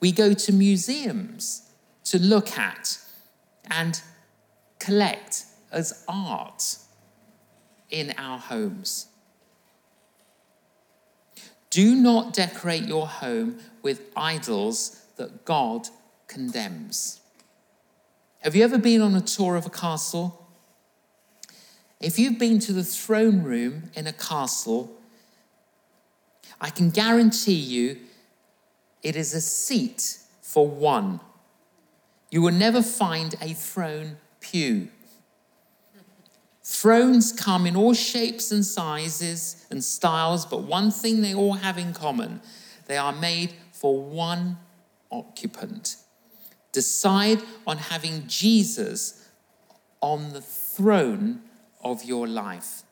we 0.00 0.12
go 0.12 0.32
to 0.32 0.52
museums 0.52 1.62
to 2.04 2.18
look 2.18 2.56
at 2.58 2.98
and 3.70 4.00
collect 4.78 5.44
as 5.72 6.04
art 6.08 6.78
in 7.90 8.14
our 8.18 8.38
homes. 8.38 9.06
Do 11.70 11.94
not 11.94 12.32
decorate 12.32 12.84
your 12.84 13.06
home 13.06 13.58
with 13.82 14.00
idols 14.16 15.02
that 15.16 15.44
God 15.44 15.88
condemns. 16.26 17.20
Have 18.40 18.54
you 18.54 18.64
ever 18.64 18.78
been 18.78 19.00
on 19.02 19.14
a 19.14 19.20
tour 19.20 19.56
of 19.56 19.66
a 19.66 19.70
castle? 19.70 20.46
If 22.00 22.18
you've 22.18 22.38
been 22.38 22.58
to 22.60 22.72
the 22.72 22.84
throne 22.84 23.42
room 23.42 23.90
in 23.94 24.06
a 24.06 24.12
castle, 24.12 24.96
I 26.60 26.70
can 26.70 26.90
guarantee 26.90 27.54
you 27.54 27.98
it 29.02 29.16
is 29.16 29.34
a 29.34 29.40
seat 29.40 30.18
for 30.40 30.66
one 30.66 31.20
you 32.30 32.42
will 32.42 32.52
never 32.52 32.82
find 32.82 33.34
a 33.40 33.52
throne 33.54 34.16
pew. 34.40 34.88
Thrones 36.62 37.32
come 37.32 37.66
in 37.66 37.76
all 37.76 37.94
shapes 37.94 38.50
and 38.50 38.64
sizes 38.64 39.66
and 39.70 39.84
styles, 39.84 40.44
but 40.44 40.62
one 40.62 40.90
thing 40.90 41.22
they 41.22 41.34
all 41.34 41.54
have 41.54 41.78
in 41.78 41.92
common 41.92 42.40
they 42.86 42.96
are 42.96 43.12
made 43.12 43.54
for 43.72 44.00
one 44.00 44.58
occupant. 45.10 45.96
Decide 46.72 47.42
on 47.66 47.78
having 47.78 48.26
Jesus 48.26 49.28
on 50.00 50.32
the 50.32 50.40
throne 50.40 51.40
of 51.82 52.04
your 52.04 52.26
life. 52.26 52.82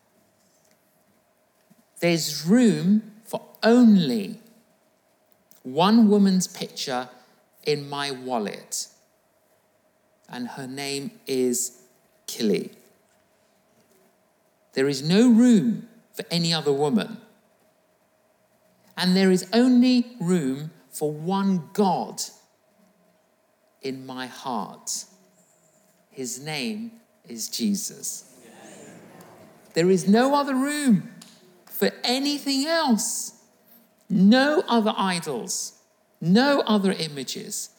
There's 2.00 2.44
room 2.44 3.12
for 3.24 3.40
only 3.62 4.40
one 5.62 6.08
woman's 6.08 6.46
picture 6.46 7.08
in 7.64 7.88
my 7.88 8.10
wallet. 8.10 8.88
And 10.34 10.48
her 10.48 10.66
name 10.66 11.12
is 11.28 11.80
Killy. 12.26 12.72
There 14.72 14.88
is 14.88 15.00
no 15.00 15.30
room 15.30 15.88
for 16.12 16.24
any 16.28 16.52
other 16.52 16.72
woman. 16.72 17.18
And 18.96 19.16
there 19.16 19.30
is 19.30 19.46
only 19.52 20.16
room 20.20 20.72
for 20.90 21.12
one 21.12 21.70
God 21.72 22.20
in 23.80 24.04
my 24.04 24.26
heart. 24.26 25.04
His 26.10 26.44
name 26.44 26.90
is 27.28 27.48
Jesus. 27.48 28.34
There 29.74 29.88
is 29.88 30.08
no 30.08 30.34
other 30.34 30.56
room 30.56 31.12
for 31.66 31.92
anything 32.02 32.66
else. 32.66 33.40
No 34.10 34.64
other 34.66 34.94
idols, 34.96 35.78
no 36.20 36.64
other 36.66 36.90
images. 36.90 37.70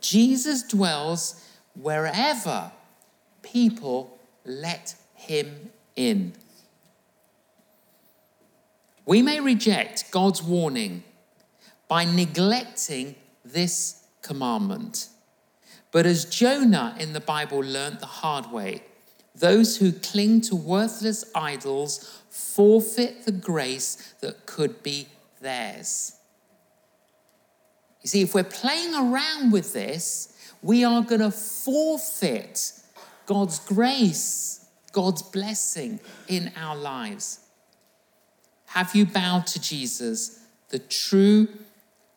Jesus 0.00 0.64
dwells 0.64 1.40
wherever 1.74 2.72
people 3.42 4.18
let 4.44 4.94
him 5.14 5.70
in. 5.96 6.34
We 9.06 9.22
may 9.22 9.40
reject 9.40 10.10
God's 10.10 10.42
warning 10.42 11.04
by 11.88 12.04
neglecting 12.04 13.16
this 13.44 14.04
commandment. 14.22 15.08
But 15.92 16.06
as 16.06 16.24
Jonah 16.24 16.96
in 16.98 17.12
the 17.12 17.20
Bible 17.20 17.58
learnt 17.58 18.00
the 18.00 18.06
hard 18.06 18.50
way, 18.50 18.82
those 19.34 19.76
who 19.76 19.92
cling 19.92 20.40
to 20.42 20.56
worthless 20.56 21.24
idols 21.34 22.22
forfeit 22.30 23.24
the 23.24 23.32
grace 23.32 24.14
that 24.20 24.46
could 24.46 24.82
be 24.82 25.08
theirs. 25.40 26.16
You 28.02 28.08
see, 28.08 28.22
if 28.22 28.34
we're 28.34 28.44
playing 28.44 28.94
around 28.94 29.52
with 29.52 29.72
this, 29.72 30.33
we 30.64 30.82
are 30.82 31.02
going 31.02 31.20
to 31.20 31.30
forfeit 31.30 32.72
God's 33.26 33.58
grace, 33.58 34.64
God's 34.92 35.20
blessing 35.20 36.00
in 36.26 36.50
our 36.56 36.74
lives. 36.74 37.40
Have 38.68 38.94
you 38.94 39.04
bowed 39.04 39.46
to 39.48 39.60
Jesus, 39.60 40.40
the 40.70 40.78
true 40.78 41.48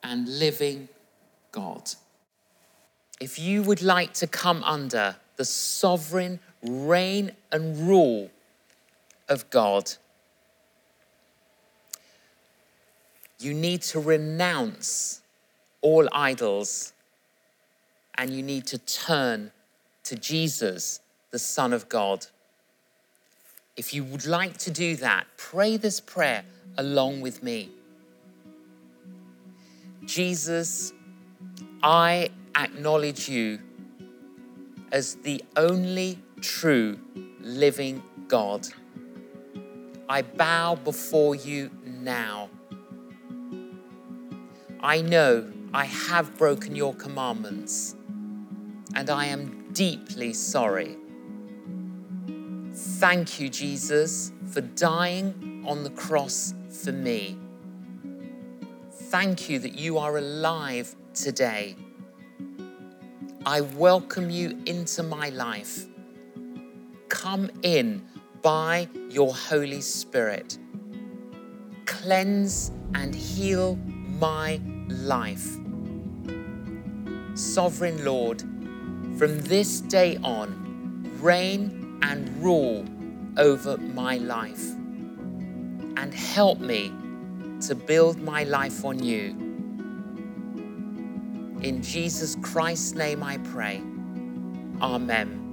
and 0.02 0.30
living 0.40 0.88
God? 1.52 1.92
If 3.20 3.38
you 3.38 3.64
would 3.64 3.82
like 3.82 4.14
to 4.14 4.28
come 4.28 4.64
under 4.64 5.18
the 5.36 5.44
sovereign 5.44 6.40
reign 6.64 7.34
and 7.52 7.86
rule 7.86 8.32
of 9.28 9.50
God, 9.50 9.92
you 13.40 13.54
need 13.54 13.82
to 13.82 14.00
renounce 14.00 15.20
all 15.82 16.08
idols 16.14 16.94
and 18.18 18.32
you 18.32 18.42
need 18.42 18.66
to 18.68 18.78
turn 18.78 19.52
to 20.04 20.16
Jesus, 20.16 21.00
the 21.32 21.40
Son 21.40 21.74
of 21.74 21.90
God. 21.90 22.28
If 23.76 23.94
you 23.94 24.04
would 24.06 24.26
like 24.26 24.58
to 24.60 24.72
do 24.72 24.96
that, 24.98 25.28
pray 25.38 25.78
this 25.78 26.00
prayer 26.00 26.44
along 26.78 27.22
with 27.22 27.44
me. 27.44 27.70
Jesus, 30.06 30.94
I 31.84 32.30
acknowledge 32.56 33.28
you 33.28 33.60
as 34.92 35.16
the 35.16 35.44
only 35.56 36.20
true 36.42 36.98
living 37.42 38.02
God. 38.28 38.68
I 40.10 40.22
bow 40.22 40.76
before 40.76 41.36
you 41.36 41.70
now. 41.84 42.50
I 44.80 45.02
know 45.02 45.52
I 45.74 45.86
have 45.86 46.38
broken 46.38 46.76
your 46.76 46.94
commandments, 46.94 47.97
and 48.98 49.12
I 49.12 49.26
am 49.26 49.72
deeply 49.74 50.34
sorry. 50.34 50.98
Thank 52.74 53.40
you, 53.40 53.48
Jesus, 53.48 54.32
for 54.52 54.62
dying 54.62 55.64
on 55.68 55.84
the 55.84 55.92
cross 55.92 56.56
for 56.84 56.92
me. 56.92 57.38
Thank 58.92 59.50
you 59.50 59.60
that 59.60 59.78
you 59.78 60.00
are 60.00 60.18
alive 60.18 60.96
today. 61.14 61.76
I 63.46 63.62
welcome 63.62 64.32
you 64.32 64.60
into 64.66 65.04
my 65.04 65.30
life. 65.30 65.86
Come 67.08 67.52
in 67.62 68.02
by 68.42 68.90
your 69.12 69.32
Holy 69.32 69.82
Spirit. 69.82 70.58
Cleanse 71.86 72.72
and 72.96 73.14
heal 73.14 73.76
my 74.20 74.60
life. 74.88 75.56
Sovereign 77.36 78.04
Lord, 78.04 78.44
from 79.18 79.42
this 79.42 79.82
day 79.82 80.18
on, 80.24 81.12
reign 81.22 82.00
and 82.04 82.30
rule 82.44 82.86
over 83.38 83.78
my 83.78 84.18
life 84.18 84.72
and 85.98 86.14
help 86.14 86.60
me 86.60 86.94
to 87.62 87.74
build 87.74 88.20
my 88.20 88.44
life 88.44 88.86
on 88.86 89.04
you 89.04 89.30
in 91.64 91.82
Jesus 91.82 92.38
Christ's 92.44 92.94
name 92.94 93.24
I 93.24 93.40
pray. 93.40 93.82
Amen. 94.82 95.44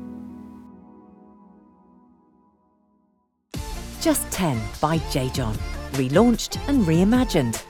Just 4.03 4.31
10 4.31 4.61
by 4.83 4.99
J. 5.11 5.31
John, 5.31 5.55
relaunched 5.93 6.59
and 6.69 6.85
reimagined. 6.85 7.63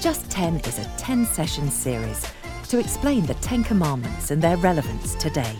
Just 0.00 0.28
10 0.32 0.56
is 0.60 0.80
a 0.80 0.84
10 0.98 1.26
session 1.26 1.70
series 1.70 2.26
to 2.74 2.80
explain 2.80 3.24
the 3.24 3.34
10 3.34 3.62
commandments 3.62 4.32
and 4.32 4.42
their 4.42 4.56
relevance 4.56 5.14
today. 5.14 5.56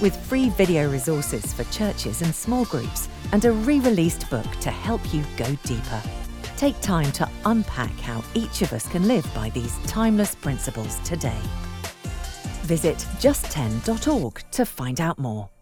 With 0.00 0.16
free 0.16 0.48
video 0.48 0.90
resources 0.90 1.52
for 1.52 1.62
churches 1.70 2.22
and 2.22 2.34
small 2.34 2.64
groups 2.64 3.08
and 3.30 3.44
a 3.44 3.52
re 3.52 3.78
released 3.78 4.28
book 4.30 4.50
to 4.58 4.72
help 4.72 5.00
you 5.14 5.22
go 5.36 5.46
deeper. 5.62 6.02
Take 6.56 6.80
time 6.80 7.12
to 7.12 7.28
unpack 7.44 7.92
how 8.00 8.24
each 8.34 8.62
of 8.62 8.72
us 8.72 8.88
can 8.88 9.06
live 9.06 9.32
by 9.32 9.50
these 9.50 9.78
timeless 9.86 10.34
principles 10.34 10.98
today. 11.04 11.40
Visit 12.62 12.96
just10.org 13.20 14.42
to 14.50 14.66
find 14.66 15.00
out 15.00 15.20
more. 15.20 15.53